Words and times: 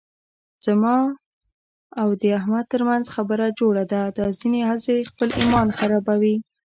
زما 0.65 0.97
او 2.01 2.07
د 2.21 2.23
احمد 2.39 2.65
ترمنځ 2.73 3.05
خبره 3.15 3.47
جوړه 3.59 3.83
ده، 3.91 4.01
دا 4.17 4.25
ځنې 4.39 4.61
هسې 4.69 4.95
خپل 5.09 5.29
ایمان 5.39 5.67
خرابوي. 5.77 6.35